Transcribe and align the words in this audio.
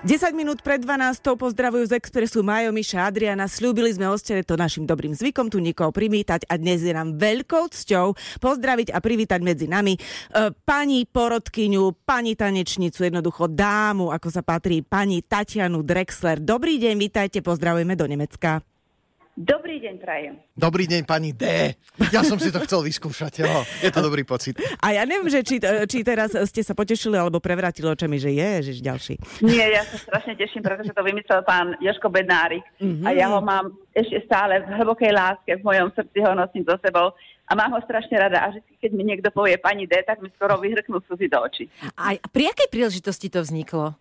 10 0.00 0.32
minút 0.32 0.64
pred 0.64 0.80
12. 0.80 1.36
pozdravujú 1.36 1.92
z 1.92 2.00
Expressu 2.00 2.40
Majo, 2.40 2.72
Miša 2.72 3.04
Adriana. 3.04 3.44
Sľúbili 3.44 3.92
sme 3.92 4.08
ostene 4.08 4.40
to 4.40 4.56
našim 4.56 4.88
dobrým 4.88 5.12
zvykom 5.12 5.52
tu 5.52 5.60
niekoho 5.60 5.92
primítať 5.92 6.48
a 6.48 6.56
dnes 6.56 6.80
je 6.80 6.88
nám 6.88 7.20
veľkou 7.20 7.68
cťou 7.68 8.16
pozdraviť 8.40 8.96
a 8.96 8.98
privítať 9.04 9.44
medzi 9.44 9.68
nami 9.68 9.92
e, 9.92 10.00
pani 10.64 11.04
porodkyňu, 11.04 12.00
pani 12.08 12.32
tanečnicu, 12.32 13.12
jednoducho 13.12 13.52
dámu, 13.52 14.08
ako 14.08 14.32
sa 14.32 14.40
patrí, 14.40 14.80
pani 14.80 15.20
Tatianu 15.20 15.84
Drexler. 15.84 16.40
Dobrý 16.40 16.80
deň, 16.80 16.96
vítajte, 16.96 17.44
pozdravujeme 17.44 17.92
do 17.92 18.08
Nemecka. 18.08 18.64
Dobrý 19.40 19.80
deň, 19.80 19.94
prajem. 20.04 20.36
Dobrý 20.52 20.84
deň, 20.84 21.08
pani 21.08 21.32
D. 21.32 21.72
Ja 22.12 22.20
som 22.20 22.36
si 22.36 22.52
to 22.52 22.60
chcel 22.60 22.84
vyskúšať, 22.84 23.40
jo. 23.40 23.64
je 23.80 23.88
to 23.88 24.04
dobrý 24.04 24.20
pocit. 24.20 24.60
A 24.84 24.92
ja 24.92 25.08
neviem, 25.08 25.32
že 25.32 25.40
či, 25.40 25.56
či 25.88 26.04
teraz 26.04 26.36
ste 26.52 26.60
sa 26.60 26.76
potešili 26.76 27.16
alebo 27.16 27.40
prevrátili 27.40 27.88
očami, 27.88 28.20
že 28.20 28.36
je, 28.36 28.68
že 28.68 28.84
ďalší. 28.84 29.16
Nie, 29.40 29.72
ja 29.72 29.80
sa 29.88 29.96
strašne 29.96 30.36
teším, 30.36 30.60
pretože 30.60 30.92
to 30.92 31.00
vymyslel 31.00 31.40
pán 31.48 31.72
Joško 31.80 32.12
Bednárik 32.12 32.60
mm-hmm. 32.84 33.08
a 33.08 33.16
ja 33.16 33.32
ho 33.32 33.40
mám 33.40 33.72
ešte 33.96 34.20
stále 34.28 34.60
v 34.60 34.76
hlbokej 34.76 35.08
láske, 35.08 35.56
v 35.56 35.64
mojom 35.64 35.88
srdci 35.96 36.20
ho 36.20 36.36
nosím 36.36 36.68
so 36.68 36.76
sebou 36.84 37.16
a 37.48 37.52
mám 37.56 37.72
ho 37.72 37.80
strašne 37.88 38.20
rada 38.20 38.44
a 38.44 38.52
že 38.52 38.60
keď 38.76 38.90
mi 38.92 39.08
niekto 39.08 39.32
povie 39.32 39.56
pani 39.56 39.88
D, 39.88 40.04
tak 40.04 40.20
mi 40.20 40.28
skoro 40.36 40.60
vyhrknú 40.60 41.00
slzy 41.08 41.32
do 41.32 41.40
očí. 41.40 41.64
A 41.96 42.12
pri 42.28 42.52
akej 42.52 42.68
príležitosti 42.68 43.32
to 43.32 43.40
vzniklo? 43.40 43.96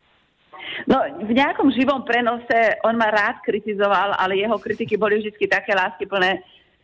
No, 0.88 1.01
v 1.25 1.31
nejakom 1.35 1.73
živom 1.73 2.07
prenose 2.07 2.79
on 2.85 2.95
ma 2.95 3.11
rád 3.11 3.41
kritizoval, 3.43 4.15
ale 4.15 4.39
jeho 4.39 4.55
kritiky 4.55 4.95
boli 4.95 5.19
vždy 5.19 5.47
také 5.49 5.75
láskyplné, 5.75 6.39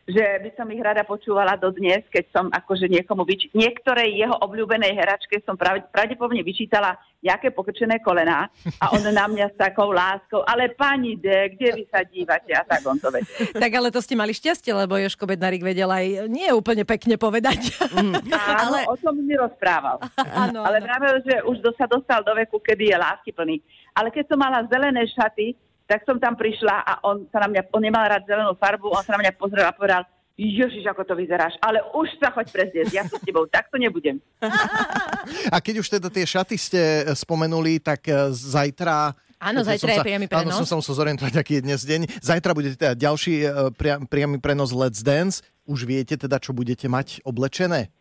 že 0.06 0.22
by 0.22 0.50
som 0.54 0.70
ich 0.70 0.78
rada 0.86 1.02
počúvala 1.02 1.58
do 1.58 1.74
dnes, 1.74 2.06
keď 2.14 2.26
som 2.30 2.46
akože 2.54 2.86
niekomu 2.86 3.26
vyč... 3.26 3.50
niektorej 3.58 4.14
jeho 4.14 4.38
obľúbenej 4.38 4.94
heračke 4.94 5.42
som 5.42 5.58
pravdepodobne 5.58 6.46
vyčítala 6.46 6.94
nejaké 7.26 7.50
pokrčené 7.50 7.98
kolená 8.06 8.46
a 8.78 8.94
on 8.94 9.02
na 9.02 9.26
mňa 9.26 9.50
s 9.50 9.58
takou 9.58 9.90
láskou, 9.90 10.46
ale 10.46 10.70
pani 10.78 11.18
D, 11.18 11.58
kde 11.58 11.82
vy 11.82 11.84
sa 11.90 12.06
dívate 12.06 12.54
a 12.54 12.62
tak 12.62 12.86
on 12.86 13.02
to 13.02 13.10
vedel. 13.10 13.34
Tak 13.58 13.72
ale 13.74 13.90
to 13.90 13.98
ste 13.98 14.14
mali 14.14 14.30
šťastie, 14.30 14.78
lebo 14.78 14.94
Joško 15.02 15.26
Bednarik 15.26 15.66
vedel 15.66 15.90
aj 15.90 16.30
nie 16.30 16.54
úplne 16.54 16.86
pekne 16.86 17.18
povedať. 17.18 17.74
Mm. 17.98 18.14
Áno, 18.30 18.78
ale... 18.78 18.80
o 18.86 18.98
tom 19.02 19.18
mi 19.18 19.34
rozprával. 19.34 20.06
Áno, 20.46 20.62
ale 20.62 20.86
práve, 20.86 21.26
že 21.26 21.42
už 21.50 21.66
sa 21.74 21.90
dostal 21.90 22.22
do 22.22 22.38
veku, 22.38 22.62
kedy 22.62 22.94
je 22.94 22.98
láskyplný. 23.02 23.58
Ale 23.96 24.12
keď 24.12 24.28
som 24.28 24.40
mala 24.40 24.68
zelené 24.68 25.08
šaty, 25.08 25.56
tak 25.88 26.04
som 26.04 26.20
tam 26.20 26.36
prišla 26.36 26.84
a 26.84 26.94
on 27.06 27.24
sa 27.32 27.46
na 27.46 27.48
mňa, 27.48 27.72
on 27.72 27.82
nemal 27.82 28.04
rád 28.04 28.28
zelenú 28.28 28.54
farbu, 28.60 28.92
on 28.92 29.06
sa 29.06 29.16
na 29.16 29.22
mňa 29.24 29.32
pozrel 29.40 29.64
a 29.64 29.72
povedal, 29.72 30.04
Ježiš, 30.36 30.84
ako 30.92 31.08
to 31.08 31.16
vyzeráš, 31.16 31.56
ale 31.64 31.80
už 31.96 32.12
sa 32.20 32.28
choď 32.28 32.52
prezrieť, 32.52 32.92
ja 32.92 33.08
som 33.08 33.16
s 33.16 33.24
tebou, 33.24 33.48
takto 33.48 33.80
nebudem. 33.80 34.20
A 35.56 35.64
keď 35.64 35.80
už 35.80 35.88
teda 35.88 36.12
tie 36.12 36.28
šaty 36.28 36.60
ste 36.60 36.82
spomenuli, 37.16 37.80
tak 37.80 38.04
e, 38.12 38.36
zajtra 38.36 39.16
Áno, 39.40 39.64
zajtra 39.64 40.00
je 40.00 40.04
priamy 40.04 40.28
prenos. 40.28 40.52
Áno, 40.52 40.60
som 40.64 40.68
sa 40.68 40.76
musel 40.76 40.96
zorientovať, 40.96 41.34
aký 41.40 41.60
je 41.60 41.64
dnes 41.64 41.82
deň. 41.84 42.02
Zajtra 42.20 42.52
budete 42.56 42.76
teda 42.80 42.96
ďalší 43.00 43.34
pria, 43.76 44.00
priamy 44.04 44.40
prenos 44.40 44.76
Let's 44.76 45.04
Dance. 45.04 45.44
Už 45.68 45.84
viete 45.88 46.16
teda, 46.16 46.40
čo 46.40 46.56
budete 46.56 46.88
mať 46.88 47.22
oblečené? 47.28 47.92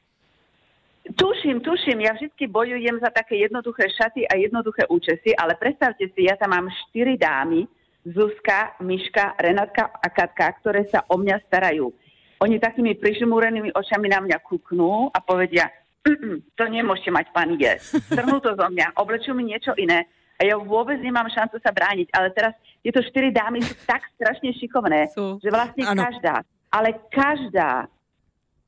Tuším, 1.04 1.60
tuším, 1.60 2.00
ja 2.00 2.16
vždy 2.16 2.48
bojujem 2.48 2.96
za 2.96 3.12
také 3.12 3.36
jednoduché 3.36 3.92
šaty 3.92 4.24
a 4.24 4.40
jednoduché 4.40 4.88
účesy, 4.88 5.36
ale 5.36 5.52
predstavte 5.60 6.08
si, 6.08 6.24
ja 6.24 6.32
tam 6.40 6.56
mám 6.56 6.72
štyri 6.88 7.20
dámy, 7.20 7.68
Zuzka, 8.08 8.80
Miška, 8.80 9.36
Renatka 9.36 9.92
a 10.00 10.08
Katka, 10.08 10.60
ktoré 10.60 10.88
sa 10.88 11.04
o 11.08 11.20
mňa 11.20 11.44
starajú. 11.48 11.92
Oni 12.40 12.56
takými 12.60 12.96
prižmúrenými 12.96 13.72
očami 13.72 14.08
na 14.08 14.20
mňa 14.24 14.36
kúknú 14.44 15.08
a 15.12 15.20
povedia, 15.20 15.68
to 16.58 16.64
nemôžete 16.68 17.12
mať, 17.12 17.26
pani 17.32 17.56
je. 17.56 18.00
Strhnú 18.12 18.40
to 18.40 18.56
zo 18.56 18.68
mňa, 18.68 18.96
oblečú 18.96 19.32
mi 19.32 19.48
niečo 19.48 19.72
iné 19.76 20.08
a 20.36 20.40
ja 20.44 20.54
vôbec 20.58 20.98
nemám 20.98 21.30
šancu 21.30 21.62
sa 21.62 21.70
brániť. 21.70 22.10
Ale 22.12 22.28
teraz 22.34 22.52
tieto 22.82 23.00
štyri 23.00 23.30
dámy 23.30 23.62
sú 23.62 23.74
tak 23.86 24.02
strašne 24.18 24.50
šikovné, 24.56 25.14
sú. 25.14 25.38
že 25.40 25.48
vlastne 25.48 25.84
ano. 25.86 26.00
každá, 26.04 26.34
ale 26.68 26.88
každá 27.08 27.86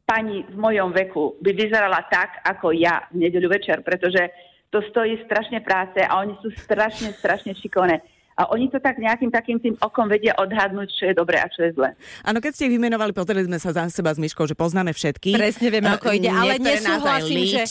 pani 0.07 0.47
v 0.47 0.57
mojom 0.57 0.95
veku 0.95 1.35
by 1.43 1.51
vyzerala 1.51 2.07
tak, 2.07 2.39
ako 2.47 2.71
ja 2.71 3.11
v 3.11 3.27
nedeľu 3.27 3.51
večer, 3.51 3.83
pretože 3.83 4.31
to 4.71 4.79
stojí 4.89 5.19
strašne 5.27 5.59
práce 5.67 5.99
a 5.99 6.23
oni 6.23 6.39
sú 6.39 6.55
strašne, 6.55 7.11
strašne 7.11 7.59
šikovné. 7.59 7.99
A 8.37 8.53
oni 8.53 8.69
to 8.69 8.77
tak 8.77 9.01
nejakým 9.01 9.33
takým 9.33 9.57
tým 9.57 9.81
okom 9.81 10.13
vedia 10.13 10.37
odhadnúť, 10.37 10.93
čo 10.93 11.09
je 11.09 11.15
dobré 11.17 11.41
a 11.41 11.49
čo 11.49 11.65
je 11.65 11.73
zlé. 11.73 11.97
Áno, 12.21 12.37
keď 12.37 12.53
ste 12.53 12.69
ich 12.69 12.77
vymenovali, 12.77 13.17
pozreli 13.17 13.49
sme 13.49 13.57
sa 13.57 13.73
za 13.73 13.89
seba 13.89 14.13
s 14.13 14.21
Myškou, 14.21 14.45
že 14.45 14.53
poznáme 14.53 14.93
všetky. 14.93 15.33
Presne 15.33 15.73
vieme, 15.73 15.89
ako 15.89 16.13
ide, 16.13 16.29
ale 16.29 16.61
nesúhlasím, 16.61 17.49
že, 17.49 17.65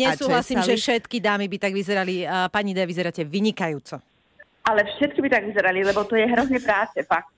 nesúhlasím 0.00 0.64
že 0.64 0.80
všetky 0.80 1.20
dámy 1.20 1.52
by 1.52 1.56
tak 1.60 1.76
vyzerali. 1.76 2.24
Pani 2.48 2.72
D, 2.72 2.88
vyzeráte 2.88 3.28
vynikajúco. 3.28 4.00
Ale 4.64 4.88
všetky 4.96 5.20
by 5.20 5.28
tak 5.28 5.44
vyzerali, 5.52 5.84
lebo 5.84 6.00
to 6.08 6.16
je 6.16 6.24
hrozne 6.24 6.64
práce, 6.64 6.96
fakt. 7.04 7.35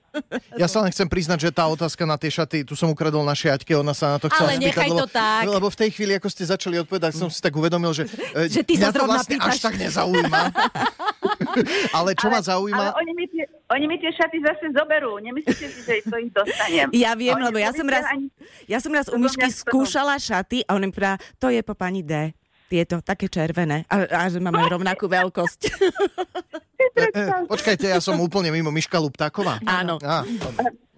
Ja 0.57 0.67
sa 0.67 0.83
len 0.83 0.89
chcem 0.91 1.07
priznať, 1.07 1.47
že 1.47 1.49
tá 1.53 1.65
otázka 1.69 2.03
na 2.03 2.17
tie 2.17 2.29
šaty, 2.33 2.65
tu 2.65 2.73
som 2.73 2.89
ukradol 2.91 3.21
na 3.21 3.33
šiaťke, 3.37 3.71
ona 3.77 3.93
sa 3.93 4.15
na 4.15 4.19
to 4.19 4.27
chcela 4.27 4.53
Ale 4.53 4.59
spýtať, 4.59 4.87
lebo, 4.89 4.99
to 4.99 5.07
tak. 5.09 5.43
lebo 5.47 5.67
v 5.69 5.77
tej 5.77 5.89
chvíli, 5.93 6.13
ako 6.17 6.27
ste 6.29 6.43
začali 6.49 6.75
odpovedať, 6.81 7.11
som 7.15 7.29
si 7.31 7.39
tak 7.39 7.53
uvedomil, 7.55 7.93
že, 7.93 8.09
e, 8.35 8.49
že 8.49 8.61
ty 8.65 8.75
mňa 8.77 8.91
to 8.91 9.05
vlastne 9.05 9.37
pýtaš. 9.37 9.51
až 9.53 9.57
tak 9.61 9.75
nezaujíma. 9.77 10.41
ale 11.97 12.09
čo 12.17 12.27
ale, 12.27 12.33
ma 12.33 12.39
zaujíma... 12.41 12.85
Ale 12.91 12.97
oni 13.01 13.13
mi, 13.13 13.25
tie, 13.29 13.43
oni 13.69 13.85
mi 13.85 13.95
tie 14.01 14.11
šaty 14.13 14.37
zase 14.41 14.65
zoberú. 14.73 15.21
Nemyslíte 15.21 15.67
si, 15.69 15.79
že 15.85 16.03
to 16.05 16.17
ich 16.17 16.31
dostanem? 16.33 16.87
Ja 16.91 17.13
viem, 17.13 17.37
oni 17.37 17.45
lebo 17.49 17.57
ja 17.61 17.71
som, 17.71 17.85
raz, 17.85 18.05
ani... 18.09 18.27
ja 18.65 18.79
som 18.81 18.91
raz 18.91 19.07
u 19.07 19.17
Myšky 19.17 19.47
skúšala 19.53 20.17
šaty 20.17 20.65
a 20.65 20.75
on 20.75 20.83
mi 20.83 20.91
povedal, 20.91 21.21
to 21.37 21.47
je 21.53 21.61
po 21.61 21.77
pani 21.77 22.01
D 22.01 22.33
tieto, 22.69 23.01
také 23.01 23.25
červené. 23.25 23.89
A, 23.89 24.05
a 24.05 24.29
že 24.29 24.37
máme 24.37 24.61
rovnakú 24.69 25.09
veľkosť. 25.09 25.59
E, 26.95 27.05
počkajte, 27.53 27.85
ja 27.89 27.99
som 28.01 28.17
úplne 28.17 28.49
mimo 28.53 28.73
Miška 28.73 28.97
Luptáková. 28.97 29.61
Áno. 29.65 29.97
Á, 30.01 30.23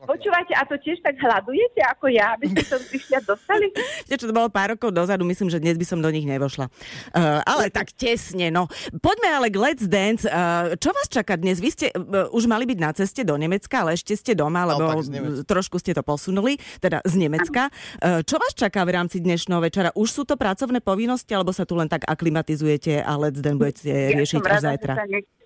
Počúvajte, 0.02 0.58
a 0.58 0.66
to 0.66 0.82
tiež 0.82 0.98
tak 1.06 1.14
hľadujete 1.22 1.78
ako 1.86 2.10
ja, 2.10 2.34
aby 2.34 2.50
ste 2.50 2.66
to 2.66 2.82
vyšľať 2.90 3.22
dostali? 3.22 3.70
Viete, 4.10 4.26
čo 4.26 4.26
to 4.26 4.34
bolo 4.34 4.50
pár 4.50 4.74
rokov 4.74 4.90
dozadu, 4.90 5.22
myslím, 5.30 5.54
že 5.54 5.62
dnes 5.62 5.78
by 5.78 5.86
som 5.86 6.02
do 6.02 6.10
nich 6.10 6.26
nevošla. 6.26 6.74
Uh, 7.14 7.46
ale 7.46 7.70
tak 7.70 7.94
tesne, 7.94 8.50
no. 8.50 8.66
Poďme 8.98 9.30
ale 9.30 9.54
k 9.54 9.62
Let's 9.62 9.86
Dance. 9.86 10.26
Uh, 10.26 10.74
čo 10.82 10.90
vás 10.90 11.06
čaká 11.06 11.38
dnes? 11.38 11.62
Vy 11.62 11.70
ste 11.70 11.88
uh, 11.94 12.34
už 12.34 12.50
mali 12.50 12.66
byť 12.66 12.80
na 12.82 12.92
ceste 12.98 13.22
do 13.22 13.38
Nemecka, 13.38 13.86
ale 13.86 13.94
ešte 13.94 14.18
ste 14.18 14.34
doma, 14.34 14.66
lebo 14.66 15.06
trošku 15.46 15.78
ste 15.78 15.94
to 15.94 16.02
posunuli, 16.02 16.58
teda 16.82 17.06
z 17.06 17.22
Nemecka. 17.22 17.70
Uh, 18.02 18.26
čo 18.26 18.42
vás 18.42 18.58
čaká 18.58 18.82
v 18.90 18.98
rámci 18.98 19.22
dnešného 19.22 19.62
večera? 19.62 19.94
Už 19.94 20.10
sú 20.10 20.26
to 20.26 20.34
pracovné 20.34 20.82
povinnosti, 20.82 21.30
alebo 21.38 21.54
sa 21.54 21.62
tu 21.62 21.78
len 21.78 21.86
tak 21.86 22.10
aklimatizujete 22.10 23.06
a 23.06 23.12
Let's 23.22 23.38
Dance 23.38 23.62
budete 23.62 23.86
ja 23.86 24.18
riešiť 24.18 24.42
až 24.50 24.62
zajtra? 24.66 24.94
že 24.98 25.22
sa 25.30 25.41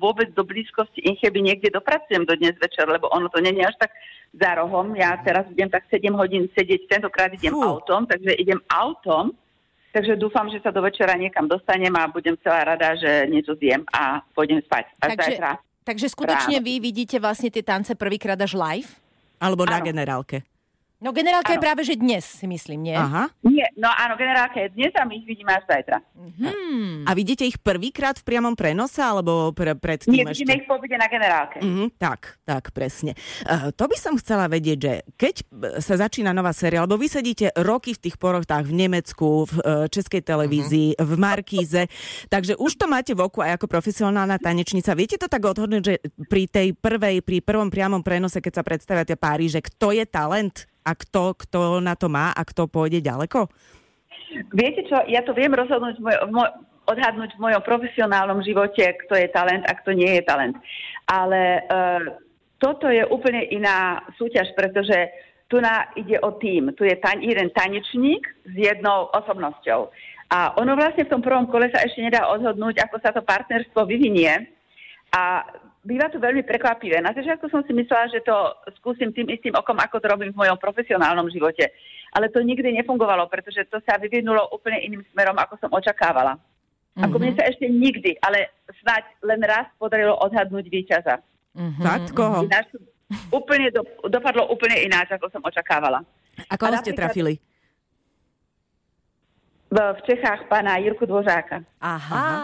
vôbec 0.00 0.32
do 0.34 0.42
blízkosti 0.42 1.04
Incheby 1.04 1.42
niekde 1.42 1.68
dopracujem 1.70 2.24
do 2.24 2.34
dnes 2.36 2.56
večer, 2.58 2.88
lebo 2.88 3.08
ono 3.12 3.28
to 3.28 3.40
není 3.40 3.62
až 3.62 3.76
tak 3.78 3.92
za 4.34 4.58
rohom. 4.58 4.96
Ja 4.96 5.16
teraz 5.22 5.46
budem 5.48 5.70
tak 5.70 5.86
7 5.88 6.02
hodín 6.16 6.48
sedieť, 6.52 6.88
tentokrát 6.88 7.32
idem 7.32 7.52
Fú. 7.54 7.62
autom, 7.62 8.04
takže 8.04 8.36
idem 8.36 8.60
autom, 8.68 9.32
takže 9.92 10.18
dúfam, 10.18 10.48
že 10.52 10.60
sa 10.60 10.72
do 10.72 10.82
večera 10.84 11.14
niekam 11.16 11.48
dostanem 11.48 11.92
a 11.96 12.08
budem 12.10 12.36
celá 12.40 12.64
rada, 12.64 12.96
že 12.96 13.28
niečo 13.28 13.56
zjem 13.56 13.84
a 13.92 14.20
pôjdem 14.36 14.60
spať. 14.64 14.84
Až 15.00 15.10
takže, 15.14 15.32
takže 15.84 16.06
skutočne 16.12 16.58
ráno. 16.60 16.66
vy 16.66 16.74
vidíte 16.80 17.16
vlastne 17.20 17.48
tie 17.48 17.64
tance 17.64 17.92
prvýkrát 17.96 18.40
až 18.40 18.56
live? 18.56 18.90
Alebo 19.36 19.68
na 19.68 19.84
generálke? 19.84 20.40
No 20.96 21.12
generálka 21.12 21.52
áno. 21.52 21.60
je 21.60 21.64
práve, 21.68 21.82
že 21.84 21.92
dnes 21.92 22.24
si 22.24 22.48
myslím, 22.48 22.88
nie? 22.88 22.96
Aha. 22.96 23.28
Nie, 23.44 23.68
no 23.76 23.92
áno, 23.92 24.16
generálka 24.16 24.64
je 24.64 24.72
dnes 24.72 24.96
a 24.96 25.04
my 25.04 25.20
ich 25.20 25.28
vidíme 25.28 25.52
až 25.52 25.68
zajtra. 25.68 26.00
Hmm. 26.16 27.04
A 27.04 27.12
vidíte 27.12 27.44
ich 27.44 27.60
prvýkrát 27.60 28.16
v 28.16 28.24
priamom 28.24 28.56
prenose, 28.56 29.04
alebo 29.04 29.52
pre, 29.52 29.76
pred 29.76 30.08
tým 30.08 30.16
Nie, 30.16 30.24
vidíme 30.24 30.56
ich 30.56 30.64
po 30.64 30.80
na 30.80 31.08
generálke. 31.12 31.60
Mm, 31.60 31.92
tak, 32.00 32.40
tak, 32.48 32.72
presne. 32.72 33.12
Uh, 33.44 33.68
to 33.76 33.84
by 33.84 33.96
som 34.00 34.16
chcela 34.16 34.48
vedieť, 34.48 34.78
že 34.80 34.92
keď 35.20 35.34
sa 35.84 36.00
začína 36.00 36.32
nová 36.32 36.56
séria, 36.56 36.80
alebo 36.80 36.96
vy 36.96 37.12
sedíte 37.12 37.52
roky 37.60 37.92
v 37.92 38.08
tých 38.08 38.16
porochtách 38.16 38.64
v 38.64 38.88
Nemecku, 38.88 39.44
v 39.52 39.54
uh, 39.60 39.84
Českej 39.92 40.24
televízii, 40.24 40.96
mm-hmm. 40.96 41.04
v 41.04 41.12
Markíze, 41.20 41.82
takže 42.32 42.56
už 42.56 42.72
to 42.80 42.88
máte 42.88 43.12
v 43.12 43.20
oku 43.20 43.44
aj 43.44 43.60
ako 43.60 43.68
profesionálna 43.68 44.40
tanečnica. 44.40 44.96
Viete 44.96 45.20
to 45.20 45.28
tak 45.28 45.44
odhodnúť, 45.44 45.82
že 45.84 45.94
pri 46.24 46.48
tej 46.48 46.72
prvej, 46.72 47.20
pri 47.20 47.44
prvom 47.44 47.68
priamom 47.68 48.00
prenose, 48.00 48.40
keď 48.40 48.52
sa 48.56 48.64
predstavia 48.64 49.04
tie 49.04 49.20
páry, 49.20 49.52
že 49.52 49.60
kto 49.60 49.92
je 49.92 50.08
talent? 50.08 50.64
A 50.86 50.92
kto, 50.94 51.34
kto 51.34 51.82
na 51.82 51.98
to 51.98 52.06
má 52.06 52.30
a 52.30 52.42
kto 52.46 52.70
pôjde 52.70 53.02
ďaleko? 53.02 53.50
Viete 54.54 54.86
čo, 54.86 55.02
ja 55.10 55.26
to 55.26 55.34
viem 55.34 55.50
rozhodnúť, 55.50 55.98
moj, 55.98 56.16
moj, 56.30 56.48
odhadnúť 56.86 57.34
v 57.34 57.42
mojom 57.42 57.62
profesionálnom 57.66 58.40
živote, 58.46 58.94
kto 59.06 59.18
je 59.18 59.28
talent 59.34 59.66
a 59.66 59.74
kto 59.74 59.98
nie 59.98 60.08
je 60.18 60.22
talent. 60.22 60.54
Ale 61.10 61.66
uh, 61.66 62.06
toto 62.62 62.86
je 62.86 63.02
úplne 63.10 63.42
iná 63.50 64.06
súťaž, 64.14 64.54
pretože 64.54 64.94
tu 65.50 65.58
na, 65.62 65.90
ide 65.94 66.18
o 66.22 66.34
tým. 66.38 66.74
Tu 66.74 66.86
je 66.86 66.96
tan- 66.98 67.22
jeden 67.22 67.50
tanečník 67.54 68.22
s 68.46 68.54
jednou 68.54 69.10
osobnosťou. 69.14 69.90
A 70.26 70.58
ono 70.58 70.74
vlastne 70.74 71.06
v 71.06 71.12
tom 71.12 71.22
prvom 71.22 71.46
kole 71.46 71.70
sa 71.70 71.86
ešte 71.86 72.02
nedá 72.02 72.26
odhodnúť, 72.26 72.82
ako 72.82 72.96
sa 72.98 73.14
to 73.14 73.22
partnerstvo 73.22 73.86
vyvinie. 73.86 74.50
A 75.14 75.46
býva 75.86 76.10
to 76.10 76.18
veľmi 76.18 76.42
prekvapivé. 76.42 76.98
Na 76.98 77.14
začiatku 77.14 77.46
som 77.46 77.62
si 77.62 77.70
myslela, 77.70 78.10
že 78.10 78.20
to 78.26 78.34
skúsim 78.82 79.14
tým 79.14 79.30
istým 79.30 79.54
okom, 79.54 79.78
ako 79.78 80.02
to 80.02 80.10
robím 80.10 80.34
v 80.34 80.40
mojom 80.42 80.58
profesionálnom 80.58 81.30
živote. 81.30 81.70
Ale 82.10 82.26
to 82.34 82.42
nikdy 82.42 82.74
nefungovalo, 82.74 83.30
pretože 83.30 83.62
to 83.70 83.78
sa 83.86 83.94
vyvinulo 84.02 84.50
úplne 84.50 84.82
iným 84.82 85.06
smerom, 85.14 85.38
ako 85.38 85.54
som 85.62 85.70
očakávala. 85.70 86.34
Ako 86.96 87.20
mne 87.20 87.36
sa 87.36 87.44
ešte 87.44 87.68
nikdy, 87.68 88.16
ale 88.24 88.56
snáď 88.80 89.04
len 89.20 89.40
raz 89.44 89.68
podarilo 89.76 90.16
odhadnúť 90.16 90.64
víťaza. 90.72 91.20
Mm-hmm. 91.52 91.84
Fakt? 91.84 92.08
Koho? 92.16 92.48
Ináč, 92.48 92.72
úplne 93.28 93.68
do, 93.68 93.84
dopadlo 94.08 94.48
úplne 94.48 94.80
ináč, 94.80 95.12
ako 95.12 95.28
som 95.28 95.44
očakávala. 95.44 96.00
A 96.48 96.54
koho 96.56 96.72
ste 96.80 96.96
trafili? 96.96 97.36
V, 99.66 99.98
Čechách 100.06 100.46
pána 100.46 100.78
Jirku 100.78 101.06
Dvořáka. 101.06 101.66
Aha. 101.82 102.14
Aha. 102.14 102.36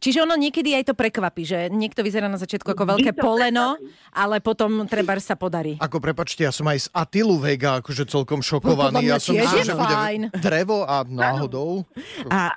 Čiže 0.00 0.24
ono 0.24 0.32
niekedy 0.36 0.72
aj 0.72 0.92
to 0.92 0.94
prekvapí, 0.96 1.44
že 1.44 1.68
niekto 1.68 2.00
vyzerá 2.00 2.24
na 2.26 2.40
začiatku 2.40 2.72
ako 2.72 2.96
veľké 2.96 3.12
poleno, 3.12 3.76
prekvapí. 3.76 4.16
ale 4.16 4.36
potom 4.40 4.70
treba 4.88 5.12
sa 5.20 5.36
podarí. 5.36 5.76
Ako 5.76 6.00
prepačte, 6.00 6.48
ja 6.48 6.52
som 6.52 6.64
aj 6.68 6.88
z 6.88 6.88
Atilu 6.96 7.36
Vega 7.36 7.84
akože 7.84 8.08
celkom 8.08 8.40
šokovaný. 8.40 9.12
Ja 9.12 9.20
som 9.20 9.36
myslel, 9.36 9.64
že 9.68 9.76
bude 9.76 9.96
drevo 10.40 10.88
a 10.88 11.04
náhodou. 11.04 11.84
A, 12.32 12.56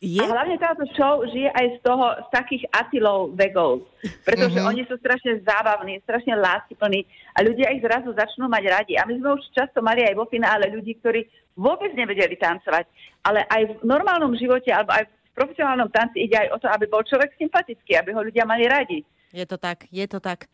je? 0.00 0.24
A 0.24 0.32
hlavne 0.32 0.56
táto 0.56 0.88
show 0.96 1.20
žije 1.28 1.52
aj 1.52 1.66
z 1.76 1.78
toho, 1.84 2.06
z 2.24 2.28
takých 2.32 2.64
atilov 2.72 3.36
vegov. 3.36 3.84
Pretože 4.24 4.56
uh-huh. 4.56 4.72
oni 4.72 4.88
sú 4.88 4.96
strašne 4.96 5.44
zábavní, 5.44 6.00
strašne 6.08 6.40
láskyplní 6.40 7.04
a 7.36 7.44
ľudia 7.44 7.68
ich 7.76 7.84
zrazu 7.84 8.16
začnú 8.16 8.48
mať 8.48 8.64
radi. 8.66 8.94
A 8.96 9.04
my 9.04 9.20
sme 9.20 9.36
už 9.36 9.44
často 9.52 9.84
mali 9.84 10.00
aj 10.08 10.16
vo 10.16 10.24
finále 10.24 10.72
ľudí, 10.72 10.96
ktorí 11.04 11.28
vôbec 11.52 11.92
nevedeli 11.92 12.40
tancovať. 12.40 12.88
Ale 13.28 13.44
aj 13.44 13.62
v 13.68 13.72
normálnom 13.84 14.32
živote, 14.40 14.72
alebo 14.72 14.96
aj 14.96 15.04
v 15.04 15.36
profesionálnom 15.36 15.92
tanci 15.92 16.24
ide 16.24 16.48
aj 16.48 16.48
o 16.56 16.58
to, 16.58 16.66
aby 16.72 16.88
bol 16.88 17.04
človek 17.04 17.36
sympatický, 17.36 18.00
aby 18.00 18.16
ho 18.16 18.24
ľudia 18.24 18.48
mali 18.48 18.64
radi. 18.64 19.04
Je 19.30 19.44
to 19.46 19.60
tak, 19.60 19.86
je 19.92 20.08
to 20.10 20.18
tak. 20.18 20.48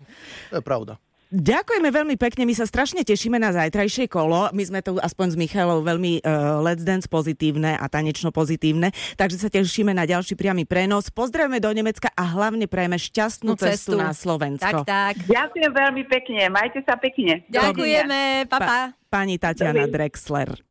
To 0.53 0.61
je 0.61 0.65
pravda. 0.67 0.99
Ďakujeme 1.35 1.91
veľmi 1.91 2.17
pekne, 2.17 2.47
my 2.47 2.55
sa 2.55 2.71
strašne 2.71 3.03
tešíme 3.03 3.35
na 3.37 3.51
zajtrajšie 3.51 4.07
kolo. 4.07 4.47
My 4.55 4.63
sme 4.63 4.79
tu 4.79 4.95
aspoň 4.95 5.35
s 5.35 5.37
Michalou 5.37 5.83
veľmi 5.83 6.23
uh, 6.23 6.63
Let's 6.63 6.87
Dance 6.87 7.11
pozitívne 7.11 7.75
a 7.75 7.85
tanečno 7.91 8.31
pozitívne, 8.31 8.95
takže 9.19 9.43
sa 9.43 9.51
tešíme 9.51 9.91
na 9.91 10.07
ďalší 10.07 10.39
priamy 10.39 10.65
prenos. 10.65 11.11
Pozdravujeme 11.11 11.59
do 11.59 11.71
Nemecka 11.75 12.15
a 12.15 12.25
hlavne 12.31 12.71
prajeme 12.71 12.95
šťastnú 12.95 13.59
cestu. 13.59 13.93
cestu 13.93 13.99
na 13.99 14.15
Slovensko. 14.15 14.87
Tak, 14.87 14.89
tak. 14.89 15.15
Ďakujem 15.27 15.71
veľmi 15.75 16.03
pekne, 16.07 16.43
majte 16.47 16.81
sa 16.87 16.95
pekne. 16.95 17.43
Ďakujeme, 17.51 18.47
papa. 18.47 18.65
Pa, 18.65 18.81
pani 19.11 19.37
Tatiana 19.37 19.91
Drexler. 19.91 20.63